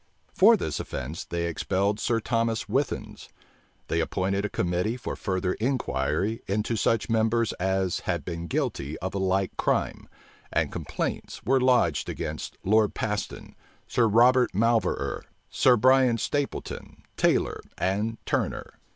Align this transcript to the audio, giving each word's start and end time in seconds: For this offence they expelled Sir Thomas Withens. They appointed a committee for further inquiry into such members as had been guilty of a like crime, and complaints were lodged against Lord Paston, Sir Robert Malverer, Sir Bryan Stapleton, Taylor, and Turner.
For 0.33 0.57
this 0.57 0.79
offence 0.79 1.23
they 1.25 1.45
expelled 1.45 1.99
Sir 1.99 2.19
Thomas 2.19 2.67
Withens. 2.67 3.29
They 3.87 3.99
appointed 4.01 4.43
a 4.43 4.49
committee 4.49 4.97
for 4.97 5.15
further 5.15 5.53
inquiry 5.53 6.41
into 6.47 6.75
such 6.75 7.07
members 7.07 7.53
as 7.59 7.99
had 7.99 8.25
been 8.25 8.47
guilty 8.47 8.97
of 8.97 9.13
a 9.13 9.19
like 9.19 9.55
crime, 9.57 10.09
and 10.51 10.71
complaints 10.71 11.43
were 11.45 11.61
lodged 11.61 12.09
against 12.09 12.57
Lord 12.63 12.95
Paston, 12.95 13.53
Sir 13.87 14.07
Robert 14.07 14.55
Malverer, 14.55 15.21
Sir 15.51 15.77
Bryan 15.77 16.17
Stapleton, 16.17 17.03
Taylor, 17.15 17.61
and 17.77 18.17
Turner. 18.25 18.79